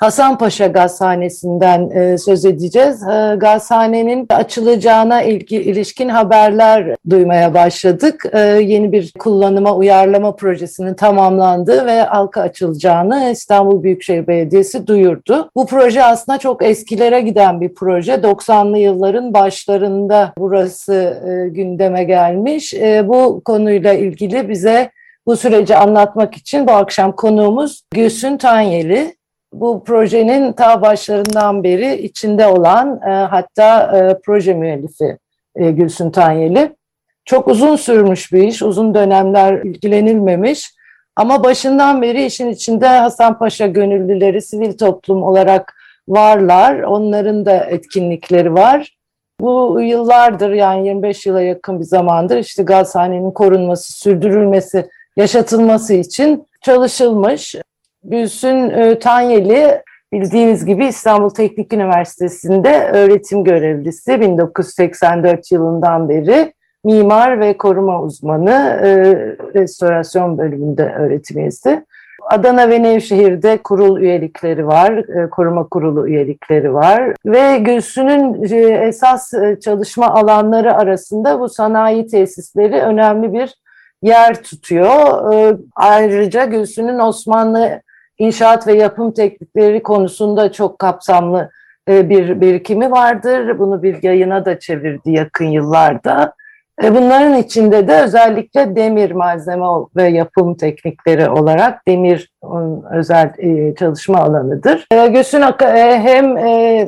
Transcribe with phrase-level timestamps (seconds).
[0.00, 3.02] Hasanpaşa Gazhanesi'nden e, söz edeceğiz.
[3.02, 8.24] E, gazhanenin açılacağına ilgi, ilişkin haberler duymaya başladık.
[8.32, 15.50] E, yeni bir kullanıma uyarlama projesinin tamamlandığı ve halka açılacağını İstanbul Büyükşehir Belediyesi duyurdu.
[15.56, 18.14] Bu proje aslında çok eskilere giden bir proje.
[18.14, 22.74] 90'lı yılların başlarında burası e, gündeme gelmiş.
[22.74, 24.90] E, bu konuyla ilgili bize
[25.26, 29.19] bu süreci anlatmak için bu akşam konuğumuz Gülsün Tanyeli
[29.52, 35.18] bu projenin ta başlarından beri içinde olan e, hatta e, proje müellifi
[35.56, 36.76] e, Gülsün Tanyeli.
[37.24, 40.70] Çok uzun sürmüş bir iş, uzun dönemler ilgilenilmemiş.
[41.16, 45.74] Ama başından beri işin içinde Hasanpaşa gönüllüleri sivil toplum olarak
[46.08, 46.82] varlar.
[46.82, 48.96] Onların da etkinlikleri var.
[49.40, 57.54] Bu yıllardır yani 25 yıla yakın bir zamandır işte gazhanenin korunması, sürdürülmesi, yaşatılması için çalışılmış.
[58.04, 66.52] Gülsün e, Tanyeli bildiğiniz gibi İstanbul Teknik Üniversitesi'nde öğretim görevlisi 1984 yılından beri
[66.84, 68.88] mimar ve koruma uzmanı e,
[69.54, 71.84] restorasyon bölümünde öğretim üyesi.
[72.30, 78.42] Adana ve Nevşehir'de kurul üyelikleri var, e, koruma kurulu üyelikleri var ve Gülsün'ün
[78.82, 79.32] esas
[79.64, 83.54] çalışma alanları arasında bu sanayi tesisleri önemli bir
[84.02, 85.58] yer tutuyor.
[85.76, 87.80] Ayrıca Gülsün'ün Osmanlı
[88.20, 91.50] inşaat ve yapım teknikleri konusunda çok kapsamlı
[91.88, 93.58] e, bir birikimi vardır.
[93.58, 96.34] Bunu bir yayına da çevirdi yakın yıllarda.
[96.82, 102.32] E, bunların içinde de özellikle demir malzeme ve yapım teknikleri olarak demir
[102.92, 104.86] özel e, çalışma alanıdır.
[105.12, 106.36] Gösün hem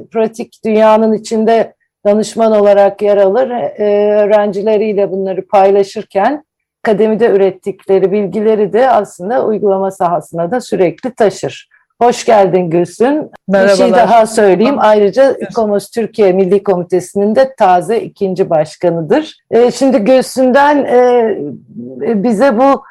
[0.09, 1.75] pratik dünyanın içinde
[2.07, 3.51] danışman olarak yer alır,
[4.25, 6.45] öğrencileriyle bunları paylaşırken
[6.85, 11.69] akademide ürettikleri bilgileri de aslında uygulama sahasına da sürekli taşır.
[12.01, 13.31] Hoş geldin Gülsün.
[13.49, 13.73] Merhabalar.
[13.73, 14.77] Bir şey daha söyleyeyim.
[14.79, 19.37] Ayrıca İKOMOS Türkiye Milli Komitesi'nin de taze ikinci başkanıdır.
[19.51, 21.37] Ee, şimdi Gülsün'den e,
[22.25, 22.83] bize bu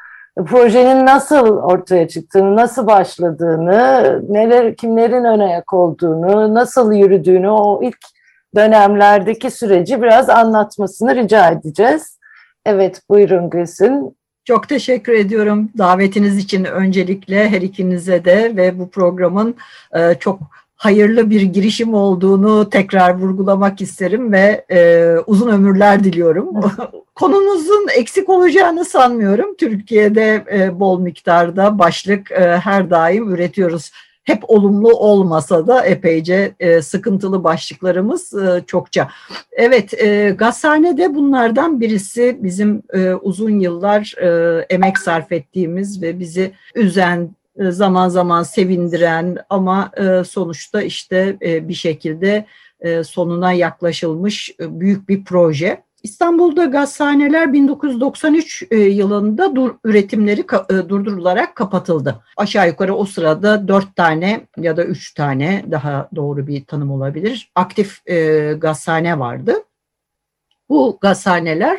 [0.46, 7.98] projenin nasıl ortaya çıktığını, nasıl başladığını, neler kimlerin ön ayak olduğunu, nasıl yürüdüğünü, o ilk
[8.56, 12.21] dönemlerdeki süreci biraz anlatmasını rica edeceğiz.
[12.66, 14.16] Evet, buyurun Gülsün.
[14.44, 19.54] Çok teşekkür ediyorum davetiniz için öncelikle her ikinize de ve bu programın
[19.96, 20.40] e, çok
[20.76, 26.60] hayırlı bir girişim olduğunu tekrar vurgulamak isterim ve e, uzun ömürler diliyorum.
[27.14, 29.56] Konumuzun eksik olacağını sanmıyorum.
[29.56, 33.90] Türkiye'de e, bol miktarda başlık her daim üretiyoruz
[34.24, 39.08] hep olumlu olmasa da epeyce e, sıkıntılı başlıklarımız e, çokça.
[39.52, 46.18] Evet, e, Gazhane de bunlardan birisi bizim e, uzun yıllar e, emek sarf ettiğimiz ve
[46.18, 52.46] bizi üzen, e, zaman zaman sevindiren ama e, sonuçta işte e, bir şekilde
[53.04, 55.82] sonuna yaklaşılmış büyük bir proje.
[56.02, 62.22] İstanbul'da gazhaneler 1993 e, yılında dur, üretimleri e, durdurularak kapatıldı.
[62.36, 67.50] Aşağı yukarı o sırada dört tane ya da üç tane daha doğru bir tanım olabilir.
[67.54, 69.54] Aktif e, gazhane vardı.
[70.68, 71.78] Bu gazhaneler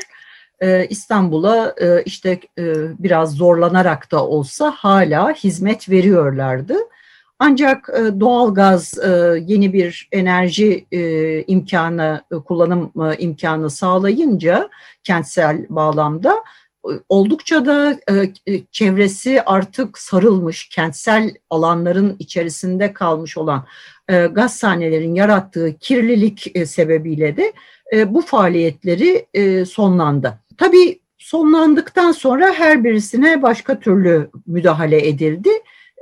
[0.60, 2.64] e, İstanbul'a e, işte e,
[3.00, 6.76] biraz zorlanarak da olsa hala hizmet veriyorlardı.
[7.40, 9.10] Ancak e, doğalgaz e,
[9.48, 14.70] yeni bir enerji e, imkanı, kullanım imkanı sağlayınca
[15.04, 16.44] kentsel bağlamda
[17.10, 18.00] oldukça da
[18.72, 23.66] çevresi artık sarılmış, kentsel alanların içerisinde kalmış olan
[24.32, 27.54] gaz sahnelerin yarattığı kirlilik sebebiyle de
[28.14, 29.26] bu faaliyetleri
[29.66, 30.40] sonlandı.
[30.58, 35.50] Tabii sonlandıktan sonra her birisine başka türlü müdahale edildi.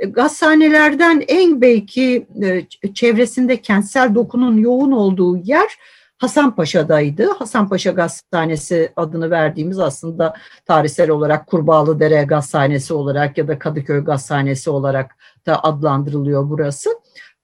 [0.02, 5.78] E, gazhanelerden en belki e, çevresinde kentsel dokunun yoğun olduğu yer
[6.18, 7.32] Hasanpaşa'daydı.
[7.32, 10.34] Hasanpaşa Gazhanesi adını verdiğimiz aslında
[10.66, 15.16] tarihsel olarak Kurbağalıdere Gazhanesi olarak ya da Kadıköy Gazhanesi olarak
[15.46, 16.90] da adlandırılıyor burası.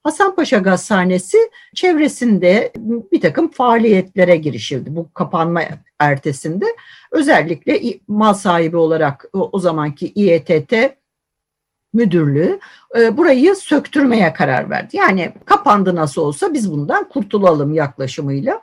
[0.02, 1.38] Hasanpaşa Gazhanesi
[1.74, 2.72] çevresinde
[3.12, 5.62] bir takım faaliyetlere girişildi bu kapanma
[5.98, 6.64] ertesinde.
[7.12, 10.98] Özellikle mal sahibi olarak o zamanki İETT
[11.92, 12.58] Müdürlüğü
[12.98, 14.96] e, burayı söktürmeye karar verdi.
[14.96, 18.60] Yani kapandı nasıl olsa biz bundan kurtulalım yaklaşımıyla.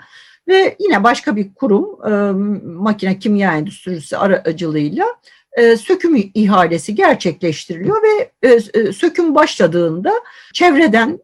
[0.48, 2.32] Ve yine başka bir kurum e,
[2.68, 5.06] makine kimya endüstrisi aracılığıyla
[5.58, 8.62] e, söküm ihalesi gerçekleştiriliyor ve
[8.92, 10.14] söküm başladığında
[10.54, 11.20] çevreden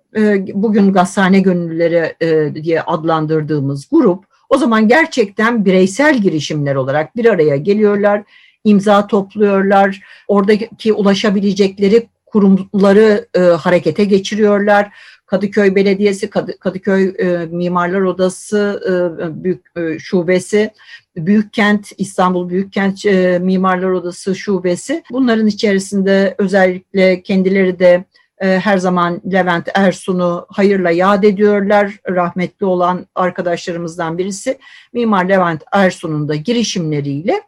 [0.54, 2.16] bugün gazhane gönüllüleri
[2.64, 8.24] diye adlandırdığımız grup o zaman gerçekten bireysel girişimler olarak bir araya geliyorlar,
[8.64, 14.92] imza topluyorlar, oradaki ulaşabilecekleri kurumları e, harekete geçiriyorlar.
[15.26, 16.30] Kadıköy Belediyesi,
[16.60, 20.72] Kadıköy e, Mimarlar Odası e, büyük e, şubesi,
[21.16, 25.04] Büyükkent İstanbul Büyükkent e, Mimarlar Odası şubesi.
[25.12, 28.06] Bunların içerisinde özellikle kendileri de
[28.42, 32.00] e, her zaman Levent Ersun'u hayırla yad ediyorlar.
[32.10, 34.58] Rahmetli olan arkadaşlarımızdan birisi
[34.94, 37.42] Mimar Levent Ersun'un da girişimleriyle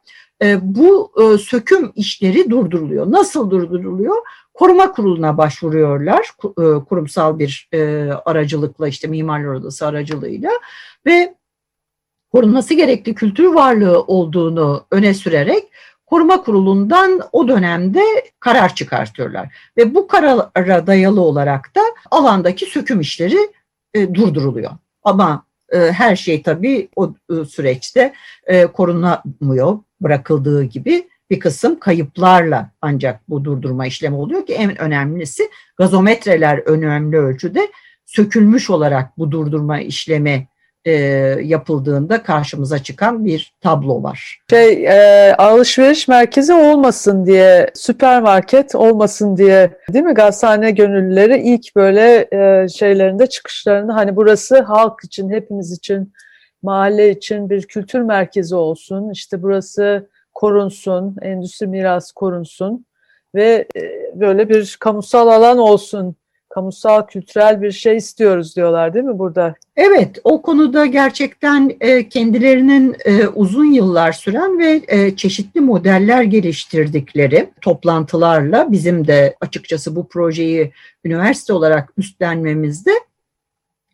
[0.62, 3.12] bu e, söküm işleri durduruluyor.
[3.12, 4.16] Nasıl durduruluyor?
[4.54, 10.52] Koruma kuruluna başvuruyorlar e, kurumsal bir e, aracılıkla işte Mimarlar Odası aracılığıyla
[11.06, 11.36] ve
[12.32, 15.64] korunması gerekli kültür varlığı olduğunu öne sürerek
[16.06, 18.02] koruma kurulundan o dönemde
[18.40, 19.56] karar çıkartıyorlar.
[19.78, 21.82] Ve bu karara dayalı olarak da
[22.12, 23.38] alandaki söküm işleri
[23.94, 24.72] e, durduruluyor.
[25.04, 28.14] Ama e, her şey tabii o e, süreçte
[28.46, 35.44] e, korunamıyor bırakıldığı gibi bir kısım kayıplarla ancak bu durdurma işlemi oluyor ki en önemlisi
[35.78, 37.68] gazometreler önemli ölçüde
[38.06, 40.48] sökülmüş olarak bu durdurma işlemi
[40.86, 40.92] e,
[41.44, 44.40] yapıldığında karşımıza çıkan bir tablo var.
[44.50, 52.28] Şey e, alışveriş merkezi olmasın diye, süpermarket olmasın diye değil mi gazhane gönüllüleri ilk böyle
[52.32, 56.14] e, şeylerinde çıkışlarında hani burası halk için, hepimiz için,
[56.64, 59.10] mahalle için bir kültür merkezi olsun.
[59.12, 62.86] İşte burası korunsun, endüstri mirası korunsun
[63.36, 66.16] ve e, böyle bir kamusal alan olsun
[66.50, 69.56] kamusal kültürel bir şey istiyoruz diyorlar değil mi burada?
[69.76, 74.82] Evet o konuda gerçekten e, kendilerinin e, uzun yıllar süren ve
[75.16, 80.72] çeşitli modeller geliştirdikleri toplantılarla bizim de açıkçası bu projeyi
[81.04, 82.92] üniversite olarak üstlenmemizde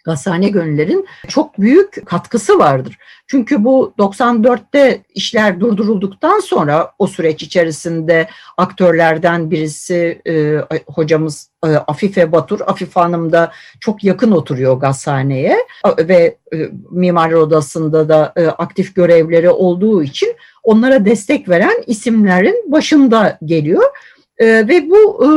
[0.10, 2.98] gazhane gönüllerin çok büyük katkısı vardır.
[3.28, 8.28] Çünkü bu 94'te işler durdurulduktan sonra o süreç içerisinde
[8.58, 10.56] aktörlerden birisi e,
[10.88, 12.60] hocamız e, Afife Batur.
[12.62, 15.58] Afife Hanım da çok yakın oturuyor gazhaneye
[16.00, 16.58] ve e,
[16.92, 23.84] Mimarlar Odası'nda da e, aktif görevleri olduğu için onlara destek veren isimlerin başında geliyor.
[24.38, 25.30] E, ve bu e,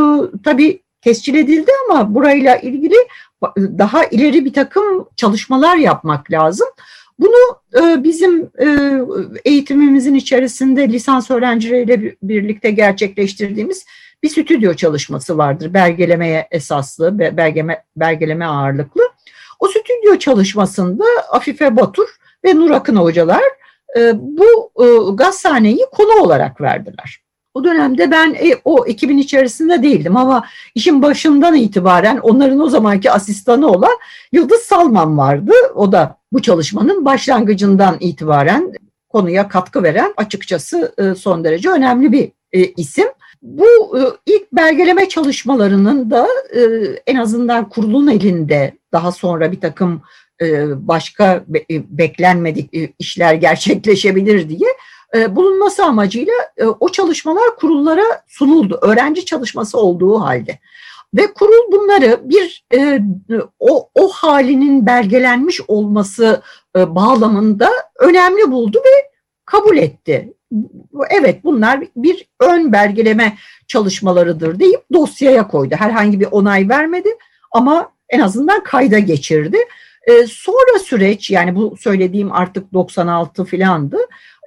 [0.44, 2.96] tabii tescil edildi ama burayla ilgili
[3.56, 6.68] daha ileri bir takım çalışmalar yapmak lazım.
[7.18, 8.98] Bunu e, bizim e,
[9.44, 13.86] eğitimimizin içerisinde lisans öğrencileriyle birlikte gerçekleştirdiğimiz
[14.22, 15.74] bir stüdyo çalışması vardır.
[15.74, 19.02] Belgelemeye esaslı, belgeme, belgeleme ağırlıklı.
[19.60, 22.08] O stüdyo çalışmasında Afife Batur
[22.44, 23.42] ve Nur Akın hocalar
[23.98, 24.72] e, bu
[25.16, 27.22] gazhaneyi konu olarak verdiler.
[27.54, 30.44] O dönemde ben e, o ekibin içerisinde değildim ama
[30.74, 33.98] işin başından itibaren onların o zamanki asistanı olan
[34.32, 35.52] Yıldız Salman vardı.
[35.74, 38.72] O da bu çalışmanın başlangıcından itibaren
[39.08, 43.08] konuya katkı veren açıkçası e, son derece önemli bir e, isim.
[43.42, 46.60] Bu e, ilk belgeleme çalışmalarının da e,
[47.06, 50.02] en azından kurulun elinde daha sonra bir takım
[50.42, 54.68] e, başka e, beklenmedik e, işler gerçekleşebilir diye
[55.36, 58.78] bulunması amacıyla e, o çalışmalar kurullara sunuldu.
[58.82, 60.58] Öğrenci çalışması olduğu halde.
[61.14, 63.00] Ve kurul bunları bir e,
[63.60, 66.42] o, o halinin belgelenmiş olması
[66.76, 69.10] e, bağlamında önemli buldu ve
[69.44, 70.32] kabul etti.
[71.10, 75.74] Evet bunlar bir ön belgeleme çalışmalarıdır deyip dosyaya koydu.
[75.78, 77.08] Herhangi bir onay vermedi
[77.52, 79.58] ama en azından kayda geçirdi.
[80.06, 83.96] E, sonra süreç yani bu söylediğim artık 96 filandı.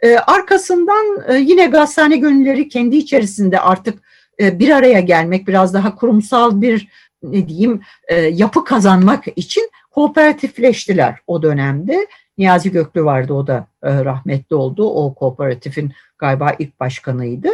[0.03, 3.99] E, arkasından e, yine gazhane gönülleri kendi içerisinde artık
[4.39, 6.87] e, bir araya gelmek, biraz daha kurumsal bir
[7.23, 12.07] ne diyeyim e, yapı kazanmak için kooperatifleştiler o dönemde.
[12.37, 14.89] Niyazi Göklü vardı o da rahmetli oldu.
[14.89, 17.49] O kooperatifin galiba ilk başkanıydı.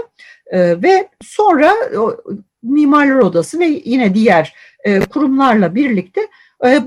[0.54, 2.18] Ve sonra o,
[2.64, 4.56] Mimarlar Odası ve yine diğer
[5.10, 6.22] kurumlarla birlikte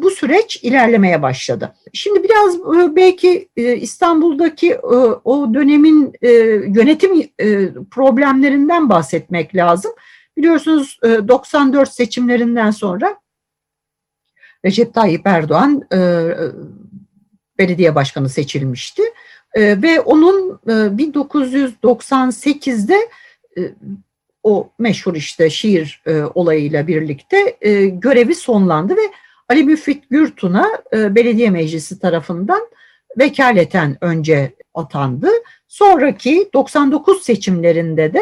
[0.03, 1.75] bu süreç ilerlemeye başladı.
[1.93, 4.79] Şimdi biraz e, belki e, İstanbul'daki
[5.25, 6.13] o dönemin
[6.75, 7.31] yönetim
[7.91, 9.93] problemlerinden bahsetmek lazım.
[10.37, 13.17] Biliyorsunuz 94 seçimlerinden sonra
[14.65, 15.83] Recep Tayyip Erdoğan
[17.59, 19.03] belediye başkanı seçilmişti
[19.57, 22.99] ve onun 1998'de
[24.45, 29.11] o meşhur işte şiir e, olayıyla birlikte e, görevi sonlandı ve
[29.49, 32.69] Ali Müfit Gürtun'a e, belediye meclisi tarafından
[33.19, 35.29] vekaleten önce atandı.
[35.69, 38.21] Sonraki 99 seçimlerinde de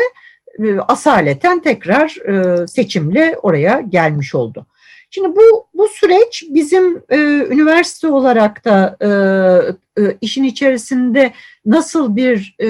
[0.58, 4.66] e, asaleten tekrar e, seçimle oraya gelmiş oldu.
[5.10, 7.16] Şimdi bu bu süreç bizim e,
[7.50, 11.32] üniversite olarak da e, e, işin içerisinde
[11.66, 12.68] nasıl bir e,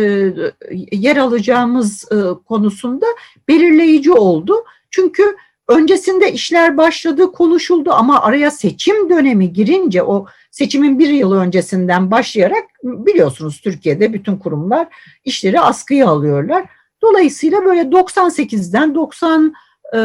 [0.92, 2.16] yer alacağımız e,
[2.48, 3.06] konusunda
[3.48, 4.64] belirleyici oldu.
[4.90, 5.36] Çünkü
[5.68, 12.64] öncesinde işler başladı, konuşuldu ama araya seçim dönemi girince o seçimin bir yıl öncesinden başlayarak
[12.82, 14.88] biliyorsunuz Türkiye'de bütün kurumlar
[15.24, 16.64] işleri askıya alıyorlar.
[17.02, 19.54] Dolayısıyla böyle 98'den 90
[19.92, 19.98] e,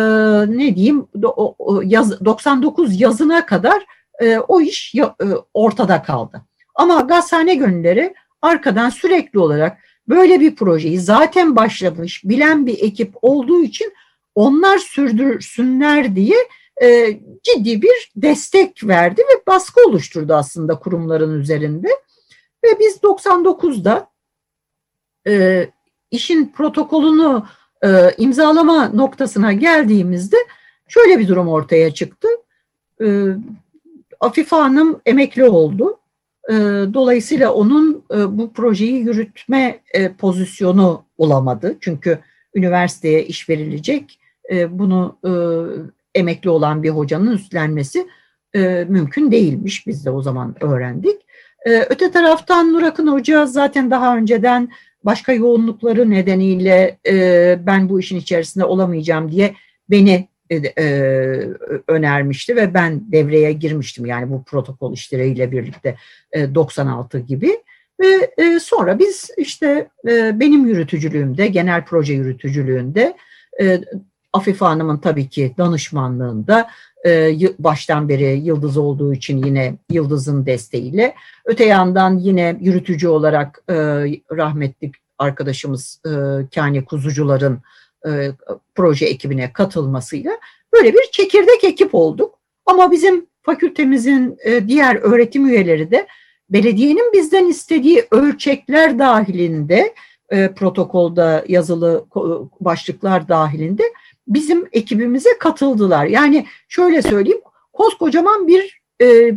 [0.57, 3.85] ne diyeyim o, o, yaz, 99 yazına kadar
[4.21, 6.41] e, o iş ya, e, ortada kaldı.
[6.75, 9.77] Ama gazhane gönülleri arkadan sürekli olarak
[10.09, 13.93] böyle bir projeyi zaten başlamış bilen bir ekip olduğu için
[14.37, 16.37] onlar sürdürsünler diye
[16.83, 21.87] e, ciddi bir destek verdi ve baskı oluşturdu aslında kurumların üzerinde.
[22.63, 24.09] Ve biz 99'da
[25.27, 25.65] e,
[26.11, 27.43] işin protokolünü
[27.83, 30.37] e, imzalama noktasına geldiğimizde
[30.87, 32.27] şöyle bir durum ortaya çıktı.
[33.01, 33.07] E,
[34.19, 35.99] Afife Hanım emekli oldu.
[36.49, 36.53] E,
[36.93, 41.77] dolayısıyla onun e, bu projeyi yürütme e, pozisyonu olamadı.
[41.79, 42.19] Çünkü
[42.55, 44.19] üniversiteye iş verilecek.
[44.51, 45.31] E, bunu e,
[46.19, 48.07] emekli olan bir hocanın üstlenmesi
[48.55, 49.87] e, mümkün değilmiş.
[49.87, 51.27] Biz de o zaman öğrendik.
[51.89, 54.69] Öte taraftan Nur Akın Hoca zaten daha önceden
[55.03, 56.97] başka yoğunlukları nedeniyle
[57.65, 59.55] ben bu işin içerisinde olamayacağım diye
[59.89, 60.27] beni
[61.87, 65.95] önermişti ve ben devreye girmiştim yani bu protokol işleriyle birlikte
[66.31, 67.59] e, 96 gibi
[67.99, 69.87] ve sonra biz işte
[70.33, 73.17] benim yürütücülüğümde genel proje yürütücülüğünde
[74.33, 76.69] Afife Hanım'ın tabii ki danışmanlığında
[77.05, 81.15] e, baştan beri Yıldız olduğu için yine Yıldız'ın desteğiyle.
[81.45, 83.73] Öte yandan yine yürütücü olarak e,
[84.31, 86.09] rahmetli arkadaşımız e,
[86.55, 87.59] Kani Kuzucular'ın
[88.75, 90.31] proje ekibine katılmasıyla
[90.73, 92.35] böyle bir çekirdek ekip olduk.
[92.65, 96.07] Ama bizim fakültemizin diğer öğretim üyeleri de
[96.49, 99.93] belediyenin bizden istediği ölçekler dahilinde
[100.55, 102.05] protokolda yazılı
[102.59, 103.83] başlıklar dahilinde
[104.27, 106.05] bizim ekibimize katıldılar.
[106.05, 107.41] Yani şöyle söyleyeyim,
[107.73, 109.35] koskocaman bir e,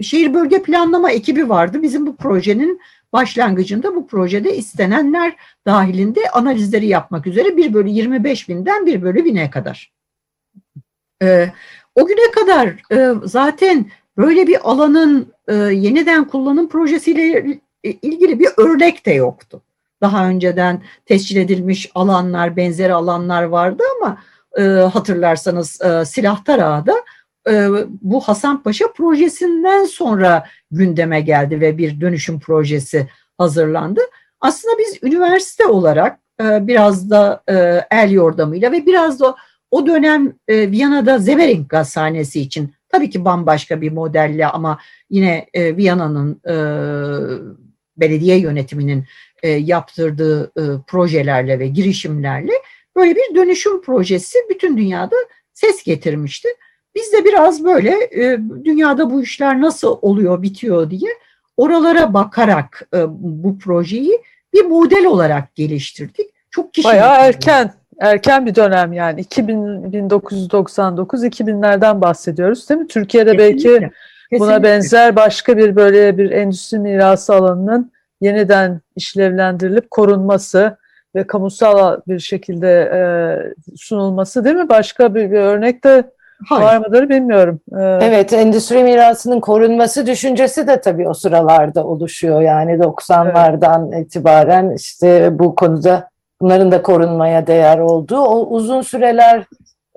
[0.00, 1.82] şehir bölge planlama ekibi vardı.
[1.82, 2.80] Bizim bu projenin
[3.12, 5.36] başlangıcında bu projede istenenler
[5.66, 9.92] dahilinde analizleri yapmak üzere 1 bölü 25 binden 1 bölü 1000'e kadar.
[11.22, 11.52] E,
[11.94, 19.06] o güne kadar e, zaten böyle bir alanın e, yeniden kullanım projesiyle ilgili bir örnek
[19.06, 19.62] de yoktu
[20.00, 24.18] daha önceden tescil edilmiş alanlar, benzeri alanlar vardı ama
[24.58, 26.94] e, hatırlarsanız e, Silah Tarağı'da
[27.50, 27.68] e,
[28.00, 34.00] bu Hasanpaşa projesinden sonra gündeme geldi ve bir dönüşüm projesi hazırlandı.
[34.40, 39.36] Aslında biz üniversite olarak e, biraz da e, el yordamıyla ve biraz da
[39.70, 44.78] o dönem e, Viyana'da Zevering Gazhanesi için tabii ki bambaşka bir modelle ama
[45.10, 46.54] yine e, Viyana'nın e,
[47.96, 49.04] belediye yönetiminin
[49.42, 52.52] e, yaptırdığı e, projelerle ve girişimlerle
[52.96, 55.16] böyle bir dönüşüm projesi bütün dünyada
[55.52, 56.48] ses getirmişti.
[56.94, 61.10] Biz de biraz böyle e, dünyada bu işler nasıl oluyor, bitiyor diye
[61.56, 66.26] oralara bakarak e, bu projeyi bir model olarak geliştirdik.
[66.50, 72.86] Çok kişi Bayağı erken, erken bir dönem yani 2000, 1999 2000'lerden bahsediyoruz değil mi?
[72.86, 73.70] Türkiye'de Kesinlikle.
[73.70, 73.90] belki
[74.32, 74.62] buna Kesinlikle.
[74.62, 80.76] benzer başka bir böyle bir endüstri mirası alanının yeniden işlevlendirilip korunması
[81.14, 83.00] ve kamusal bir şekilde e,
[83.76, 84.68] sunulması değil mi?
[84.68, 86.04] Başka bir, bir örnek de
[86.48, 86.62] Hayır.
[86.62, 87.60] var mıdır bilmiyorum.
[87.72, 92.40] Ee, evet, endüstri mirasının korunması düşüncesi de tabii o sıralarda oluşuyor.
[92.40, 94.06] Yani 90'lardan evet.
[94.06, 96.08] itibaren işte bu konuda
[96.40, 98.20] bunların da korunmaya değer olduğu.
[98.20, 99.44] O uzun süreler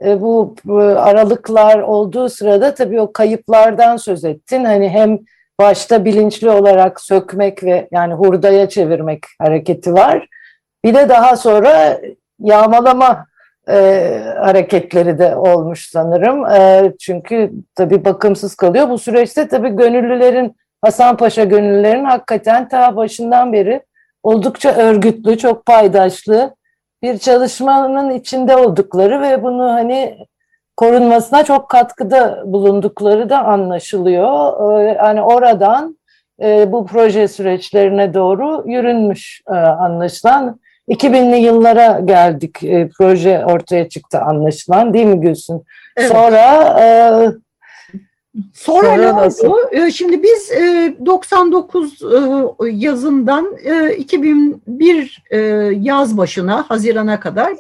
[0.05, 0.55] e, bu
[0.97, 4.65] aralıklar olduğu sırada tabii o kayıplardan söz ettin.
[4.65, 5.19] Hani hem
[5.59, 10.27] başta bilinçli olarak sökmek ve yani hurdaya çevirmek hareketi var.
[10.85, 11.99] Bir de daha sonra
[12.39, 13.25] yağmalama
[13.69, 13.75] e,
[14.39, 16.45] hareketleri de olmuş sanırım.
[16.45, 18.89] E, çünkü tabii bakımsız kalıyor.
[18.89, 23.81] Bu süreçte tabii gönüllülerin, Hasanpaşa gönüllülerin hakikaten ta başından beri
[24.23, 26.55] oldukça örgütlü, çok paydaşlı
[27.03, 30.17] bir çalışmanın içinde oldukları ve bunu hani
[30.77, 34.53] korunmasına çok katkıda bulundukları da anlaşılıyor.
[34.79, 35.97] Ee, yani oradan
[36.41, 40.59] e, bu proje süreçlerine doğru yürünmüş e, anlaşılan.
[40.89, 42.63] 2000'li yıllara geldik.
[42.63, 45.63] E, proje ortaya çıktı anlaşılan değil mi Gülsün?
[45.97, 46.11] Evet.
[46.11, 47.33] Sonra
[48.53, 49.47] Sonra, Sonra ne nasıl?
[49.47, 49.91] oldu?
[49.93, 55.37] Şimdi biz e, 99 e, yazından e, 2001 e,
[55.79, 57.53] yaz başına, Haziran'a kadar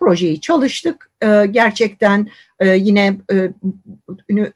[0.00, 1.10] projeyi çalıştık.
[1.22, 2.28] E, Gerçekten
[2.60, 3.50] e, yine e,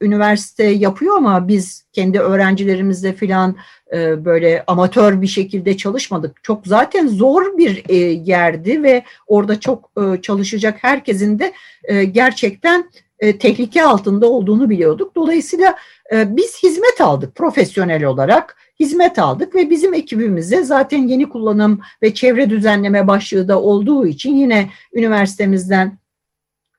[0.00, 3.56] üniversite yapıyor ama biz kendi öğrencilerimizle filan
[3.92, 6.44] e, böyle amatör bir şekilde çalışmadık.
[6.44, 11.52] Çok zaten zor bir e, yerdi ve orada çok e, çalışacak herkesin de
[11.84, 15.14] e, gerçekten e, tehlike altında olduğunu biliyorduk.
[15.14, 15.74] Dolayısıyla
[16.12, 22.14] e, biz hizmet aldık profesyonel olarak hizmet aldık ve bizim ekibimize zaten yeni kullanım ve
[22.14, 25.98] çevre düzenleme başlığı da olduğu için yine üniversitemizden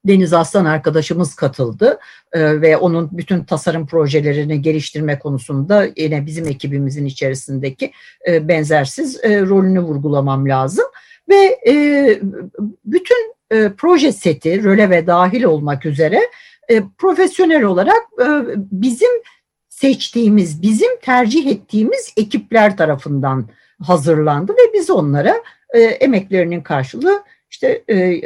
[0.07, 1.99] Deniz Aslan arkadaşımız katıldı
[2.33, 7.91] e, ve onun bütün tasarım projelerini geliştirme konusunda yine bizim ekibimizin içerisindeki
[8.27, 10.85] e, benzersiz e, rolünü vurgulamam lazım.
[11.29, 12.19] Ve e,
[12.85, 16.19] bütün e, proje seti röle ve dahil olmak üzere
[16.69, 18.25] e, profesyonel olarak e,
[18.57, 19.11] bizim
[19.79, 23.49] seçtiğimiz, bizim tercih ettiğimiz ekipler tarafından
[23.83, 25.35] hazırlandı ve biz onlara
[25.73, 28.21] e, emeklerinin karşılığı işte e,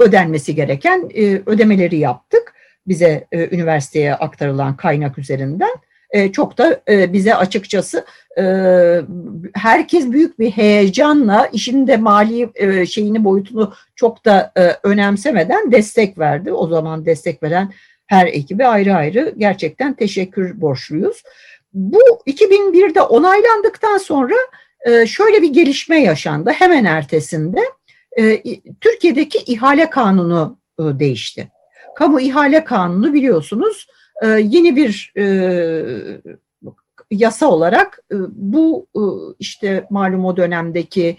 [0.00, 2.54] ödenmesi gereken e, ödemeleri yaptık.
[2.86, 5.74] Bize e, üniversiteye aktarılan kaynak üzerinden.
[6.10, 8.04] E, çok da e, bize açıkçası
[8.38, 8.42] e,
[9.54, 16.18] herkes büyük bir heyecanla işin de mali e, şeyini boyutunu çok da e, önemsemeden destek
[16.18, 16.52] verdi.
[16.52, 17.72] O zaman destek veren
[18.08, 21.22] her ekibe ayrı ayrı gerçekten teşekkür borçluyuz.
[21.72, 24.34] Bu 2001'de onaylandıktan sonra
[24.86, 26.50] e, şöyle bir gelişme yaşandı.
[26.50, 27.60] Hemen ertesinde
[28.18, 28.42] e,
[28.80, 31.48] Türkiye'deki ihale kanunu e, değişti.
[31.96, 33.86] Kamu ihale kanunu biliyorsunuz
[34.38, 35.12] yeni bir
[37.10, 38.86] yasa olarak bu
[39.38, 41.16] işte malum o dönemdeki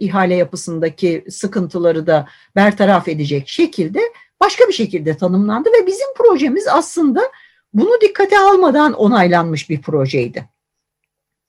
[0.00, 4.00] ihale yapısındaki sıkıntıları da bertaraf edecek şekilde
[4.44, 7.20] başka bir şekilde tanımlandı ve bizim projemiz aslında
[7.74, 10.44] bunu dikkate almadan onaylanmış bir projeydi.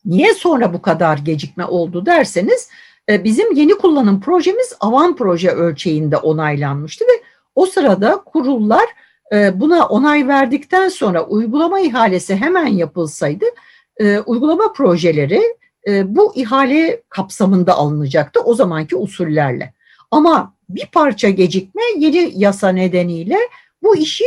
[0.06, 2.70] Niye sonra bu kadar gecikme oldu derseniz
[3.10, 7.24] e, bizim yeni kullanım projemiz avan proje ölçeğinde onaylanmıştı ve
[7.56, 8.86] o sırada kurullar
[9.34, 13.46] e, buna onay verdikten sonra uygulama ihalesi hemen yapılsaydı
[13.98, 15.42] e, uygulama projeleri
[16.06, 19.74] bu ihale kapsamında alınacaktı o zamanki usullerle.
[20.12, 23.38] Ama bir parça gecikme yeni yasa nedeniyle
[23.84, 24.26] bu işi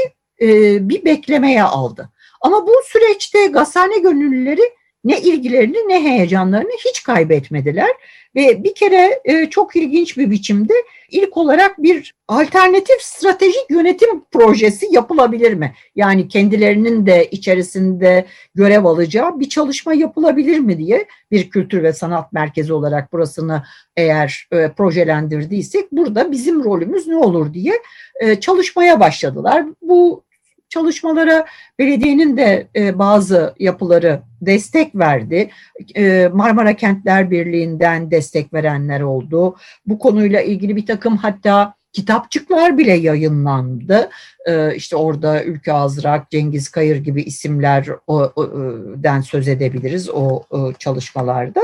[0.80, 2.10] bir beklemeye aldı.
[2.40, 7.90] Ama bu süreçte gazhane gönüllüleri ne ilgilerini ne heyecanlarını hiç kaybetmediler.
[8.36, 10.72] Ve bir kere e, çok ilginç bir biçimde
[11.10, 15.74] ilk olarak bir alternatif stratejik yönetim projesi yapılabilir mi?
[15.96, 22.32] Yani kendilerinin de içerisinde görev alacağı bir çalışma yapılabilir mi diye bir kültür ve sanat
[22.32, 23.62] merkezi olarak burasını
[23.96, 27.74] eğer e, projelendirdiysek burada bizim rolümüz ne olur diye
[28.20, 29.64] e, çalışmaya başladılar.
[29.82, 30.27] Bu
[30.68, 31.46] çalışmalara
[31.78, 35.50] belediyenin de e, bazı yapıları destek verdi.
[35.96, 39.56] E, Marmara Kentler Birliği'nden destek verenler oldu.
[39.86, 44.10] Bu konuyla ilgili bir takım hatta kitapçıklar bile yayınlandı.
[44.46, 50.42] E, işte orada Ülke Azrak, Cengiz Kayır gibi isimlerden söz edebiliriz o
[50.78, 51.60] çalışmalarda.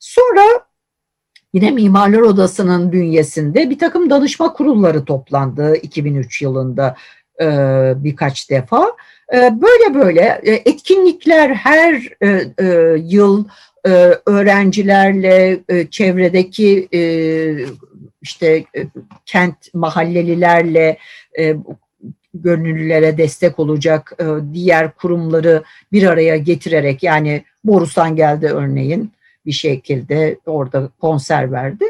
[0.00, 0.68] Sonra
[1.52, 6.96] Yine Mimarlar Odası'nın bünyesinde bir takım danışma kurulları toplandı 2003 yılında
[7.40, 7.46] e,
[7.96, 8.96] birkaç defa.
[9.34, 12.02] E, böyle böyle e, etkinlikler her
[12.96, 13.44] yıl
[14.26, 16.88] öğrencilerle çevredeki
[18.22, 18.64] işte
[19.26, 20.98] kent mahallelilerle
[22.34, 24.18] gönüllülere destek olacak
[24.52, 29.12] diğer kurumları bir araya getirerek yani Borusan geldi örneğin
[29.46, 31.84] bir şekilde orada konser verdi.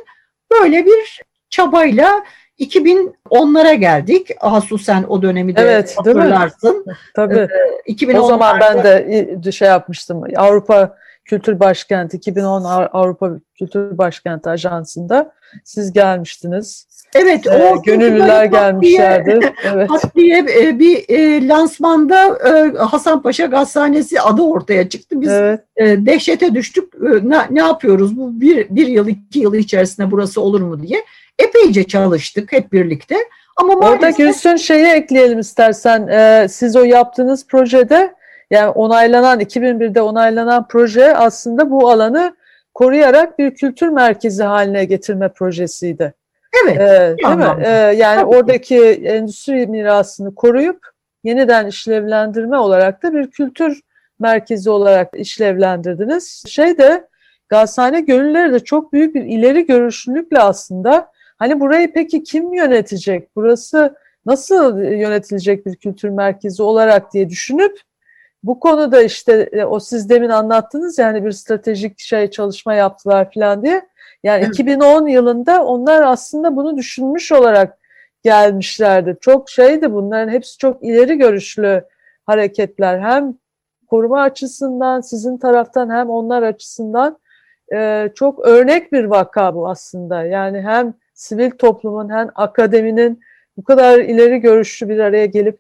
[0.51, 2.25] Böyle bir çabayla
[2.61, 4.31] 2010'lara geldik.
[4.41, 6.87] Asu sen o dönemi de evet, hatırlarsın.
[7.17, 7.49] Tabii.
[8.09, 10.23] Ee, o zaman ben de şey yapmıştım.
[10.37, 10.97] Avrupa
[11.29, 15.33] Kültür Başkenti 2010 Avrupa Kültür Başkenti Ajansı'nda
[15.65, 16.87] siz gelmiştiniz.
[17.15, 19.53] Evet, o ee, gönüllüler gelmişlerdi.
[19.65, 19.91] Evet.
[20.17, 25.21] diye e, bir e, lansmanda e, Hasanpaşa Gazhanesi adı ortaya çıktı.
[25.21, 25.61] Biz evet.
[25.77, 26.95] e, dehşete düştük.
[26.95, 28.17] E, ne, ne yapıyoruz?
[28.17, 31.05] Bu bir, bir yıl, iki yıl içerisinde burası olur mu diye
[31.39, 33.17] epeyce çalıştık hep birlikte.
[33.57, 34.17] Ama Orada maalesef...
[34.17, 36.07] Gülsün şeyi ekleyelim istersen.
[36.07, 38.15] Ee, siz o yaptığınız projede
[38.51, 42.37] yani onaylanan 2001'de onaylanan proje aslında bu alanı
[42.75, 46.15] koruyarak bir kültür merkezi haline getirme projesiydi.
[46.65, 46.77] Evet.
[46.77, 47.65] Ee, değil mi?
[47.65, 48.37] Ee, yani Tabii.
[48.37, 50.81] oradaki endüstri mirasını koruyup
[51.25, 53.81] yeniden işlevlendirme olarak da bir kültür
[54.21, 56.45] merkezi olarak işlevlendirdiniz.
[56.49, 57.09] Şey de
[57.49, 63.37] Gazhane gönülleri de çok büyük bir ileri görüşlülükle aslında hani burayı peki kim yönetecek?
[63.37, 63.97] Burası
[64.27, 67.81] nasıl yönetilecek bir kültür merkezi olarak diye düşünüp
[68.43, 73.63] bu konuda işte e, o siz demin anlattınız yani bir stratejik şey çalışma yaptılar falan
[73.63, 73.83] diye.
[74.23, 74.55] Yani evet.
[74.55, 77.79] 2010 yılında onlar aslında bunu düşünmüş olarak
[78.23, 79.17] gelmişlerdi.
[79.21, 81.85] Çok şeydi bunların hepsi çok ileri görüşlü
[82.27, 83.01] hareketler.
[83.01, 83.35] Hem
[83.87, 87.19] koruma açısından sizin taraftan hem onlar açısından
[87.75, 90.25] e, çok örnek bir vaka bu aslında.
[90.25, 93.21] Yani hem sivil toplumun hem akademinin
[93.57, 95.59] bu kadar ileri görüşlü bir araya gelip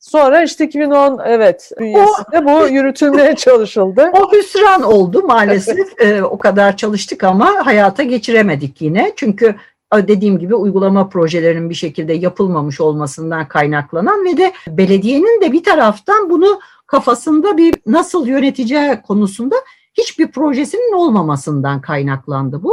[0.00, 4.10] Sonra işte 2010 evet bünyesinde bu yürütülmeye çalışıldı.
[4.12, 5.78] O hüsran oldu maalesef.
[6.00, 9.12] ee, o kadar çalıştık ama hayata geçiremedik yine.
[9.16, 9.56] Çünkü
[9.94, 16.30] dediğim gibi uygulama projelerinin bir şekilde yapılmamış olmasından kaynaklanan ve de belediyenin de bir taraftan
[16.30, 19.56] bunu kafasında bir nasıl yöneteceği konusunda
[19.94, 22.72] hiçbir projesinin olmamasından kaynaklandı bu.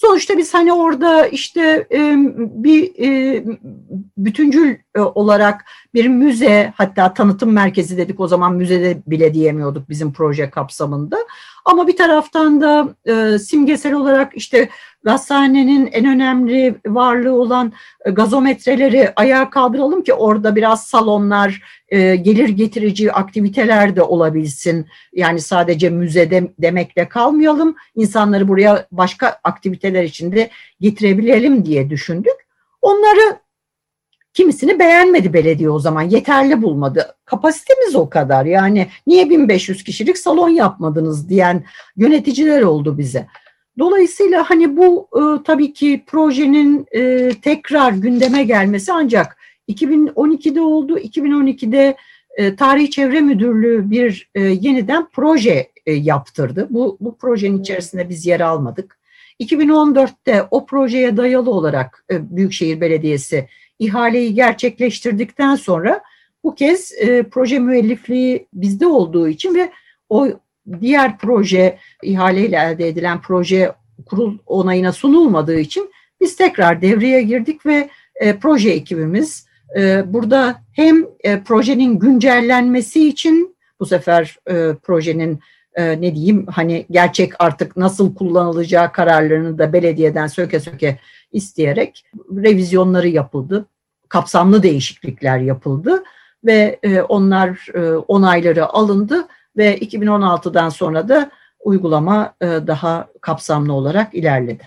[0.00, 1.86] Sonuçta biz hani orada işte
[2.36, 2.92] bir
[4.16, 10.12] bütüncül e, olarak bir müze hatta tanıtım merkezi dedik o zaman müzede bile diyemiyorduk bizim
[10.12, 11.16] proje kapsamında.
[11.64, 14.68] Ama bir taraftan da e, simgesel olarak işte
[15.04, 17.72] gazhanenin en önemli varlığı olan
[18.04, 24.86] e, gazometreleri ayağa kaldıralım ki orada biraz salonlar, e, gelir getirici aktiviteler de olabilsin.
[25.12, 27.76] Yani sadece müzede demekle kalmayalım.
[27.94, 32.46] İnsanları buraya başka aktiviteler için de getirebilelim diye düşündük.
[32.82, 33.40] Onları
[34.34, 36.02] Kimisini beğenmedi belediye o zaman.
[36.02, 37.14] Yeterli bulmadı.
[37.24, 38.44] Kapasitemiz o kadar.
[38.44, 41.64] Yani niye 1500 kişilik salon yapmadınız diyen
[41.96, 43.26] yöneticiler oldu bize.
[43.78, 49.36] Dolayısıyla hani bu e, tabii ki projenin e, tekrar gündeme gelmesi ancak
[49.68, 50.98] 2012'de oldu.
[50.98, 51.96] 2012'de
[52.36, 56.66] e, Tarihi Çevre Müdürlüğü bir e, yeniden proje e, yaptırdı.
[56.70, 58.98] Bu, bu projenin içerisinde biz yer almadık.
[59.40, 63.48] 2014'te o projeye dayalı olarak e, Büyükşehir Belediyesi
[63.80, 66.00] ihaleyi gerçekleştirdikten sonra
[66.44, 69.70] bu kez e, proje müellifliği bizde olduğu için ve
[70.08, 70.28] o
[70.80, 73.72] diğer proje ihaleyle elde edilen proje
[74.06, 75.90] kurul onayına sunulmadığı için
[76.20, 83.56] biz tekrar devreye girdik ve e, proje ekibimiz e, burada hem e, projenin güncellenmesi için
[83.80, 85.40] bu sefer e, projenin
[85.74, 90.98] e, ne diyeyim hani gerçek artık nasıl kullanılacağı kararlarını da belediyeden söke söke
[91.32, 93.66] isteyerek revizyonları yapıldı.
[94.08, 96.02] Kapsamlı değişiklikler yapıldı
[96.44, 101.30] ve e, onlar e, onayları alındı ve 2016'dan sonra da
[101.64, 104.62] uygulama e, daha kapsamlı olarak ilerledi.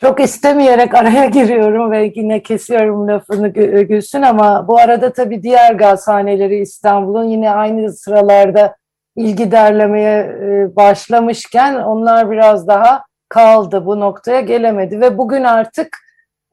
[0.00, 3.48] Çok istemeyerek araya giriyorum ve yine kesiyorum lafını
[3.82, 8.76] Gülsün ama bu arada tabii diğer gazhaneleri İstanbul'un yine aynı sıralarda
[9.16, 15.98] ilgi derlemeye e, başlamışken onlar biraz daha kaldı bu noktaya gelemedi ve bugün artık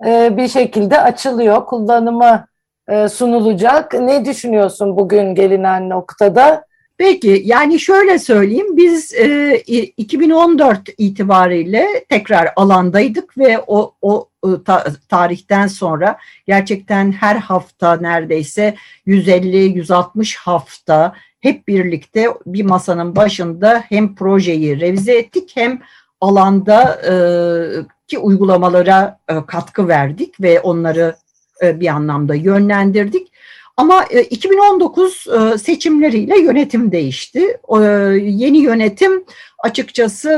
[0.06, 2.47] e, bir şekilde açılıyor kullanıma
[2.89, 3.93] e, sunulacak.
[3.93, 6.65] Ne düşünüyorsun bugün gelinen noktada?
[6.97, 9.56] Peki yani şöyle söyleyeyim biz e,
[9.97, 14.30] 2014 itibariyle tekrar alandaydık ve o, o
[14.65, 18.76] ta, tarihten sonra gerçekten her hafta neredeyse
[19.08, 25.82] 150-160 hafta hep birlikte bir masanın başında hem projeyi revize ettik hem
[26.21, 27.13] alanda e,
[28.08, 31.15] ki uygulamalara e, katkı verdik ve onları
[31.63, 33.32] e, bir anlamda yönlendirdik.
[33.77, 37.58] Ama 2019 e, e, seçimleriyle yönetim değişti.
[38.21, 39.25] Yeni yönetim
[39.63, 40.29] açıkçası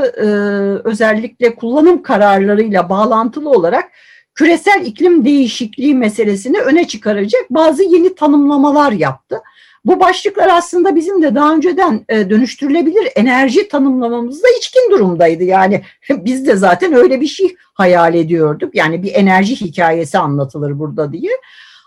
[0.84, 3.90] özellikle kullanım kararlarıyla bağlantılı olarak
[4.34, 9.42] küresel iklim değişikliği meselesini öne çıkaracak bazı yeni tanımlamalar yaptı.
[9.86, 15.44] Bu başlıklar aslında bizim de daha önceden dönüştürülebilir enerji tanımlamamızda içkin durumdaydı.
[15.44, 18.74] Yani biz de zaten öyle bir şey hayal ediyorduk.
[18.74, 21.30] Yani bir enerji hikayesi anlatılır burada diye.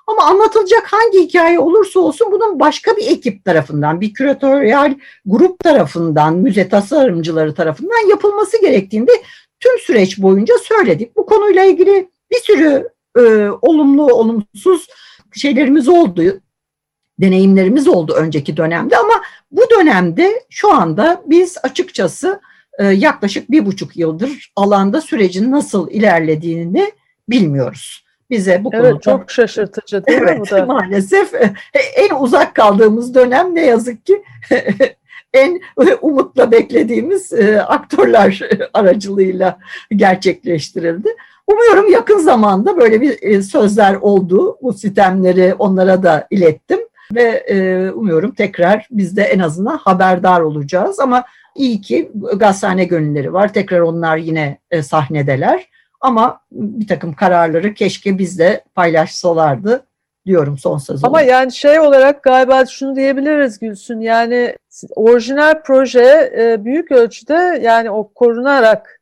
[0.08, 4.94] Ama anlatılacak hangi hikaye olursa olsun bunun başka bir ekip tarafından, bir küratöryal
[5.26, 9.12] grup tarafından, müze tasarımcıları tarafından yapılması gerektiğinde
[9.60, 11.16] tüm süreç boyunca söyledik.
[11.18, 14.88] Bu konuyla ilgili bir sürü e, olumlu, olumsuz
[15.36, 16.24] şeylerimiz oldu,
[17.22, 19.14] deneyimlerimiz oldu önceki dönemde ama
[19.52, 22.42] bu dönemde şu anda biz açıkçası
[22.80, 26.92] e, yaklaşık bir buçuk yıldır alanda sürecin nasıl ilerlediğini
[27.30, 29.00] bilmiyoruz bize bu evet, konuda.
[29.00, 30.66] çok şaşırtıcı değil evet, mi bu da?
[30.66, 31.54] Maalesef e,
[31.96, 34.24] en uzak kaldığımız dönem ne yazık ki
[35.34, 35.62] en
[36.02, 39.60] umutla beklediğimiz e, aktörler aracılığıyla
[39.96, 41.10] gerçekleştirildi.
[41.48, 44.58] Umuyorum yakın zamanda böyle bir e, sözler oldu.
[44.62, 46.80] Bu sistemleri onlara da ilettim
[47.16, 51.00] ve umuyorum tekrar biz de en azından haberdar olacağız.
[51.00, 51.24] Ama
[51.56, 53.54] iyi ki gazhane gönülleri var.
[53.54, 55.70] Tekrar onlar yine e, sahnedeler.
[56.02, 59.86] Ama bir takım kararları keşke biz de paylaşsalardı
[60.26, 61.08] diyorum son sözüm.
[61.08, 64.56] Ama yani şey olarak galiba şunu diyebiliriz Gülsün yani
[64.96, 69.02] orijinal proje e, büyük ölçüde yani o korunarak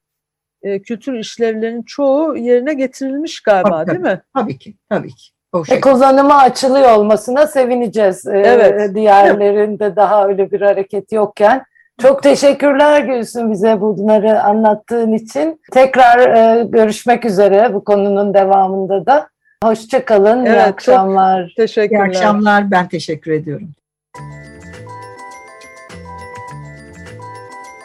[0.62, 4.22] e, kültür işlevlerinin çoğu yerine getirilmiş galiba Tabii, değil mi?
[4.34, 5.37] Tabii ki, tabii ki.
[5.54, 5.82] O E, şekilde.
[5.82, 8.28] kozanıma açılıyor olmasına sevineceğiz.
[8.28, 8.96] E, Evet.
[8.96, 11.64] Diğerlerinde daha öyle bir hareket yokken.
[12.02, 15.62] Çok teşekkürler Gülsün bize bunları anlattığın için.
[15.72, 19.28] Tekrar e, görüşmek üzere bu konunun devamında da.
[19.64, 21.44] Hoşçakalın, iyi Evet, çok- akşamlar.
[21.44, 22.06] İyi Teşekkürler.
[22.08, 22.72] akşamlar.
[22.72, 23.70] Ben teşekkür ediyorum.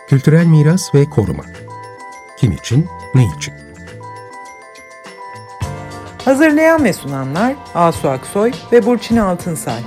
[0.08, 1.42] Kültürel miras ve koruma.
[2.38, 3.54] Kim için, ne için?
[6.24, 9.82] Hazırlayan ve sunanlar Asu Aksoy ve Burçin Altınsay.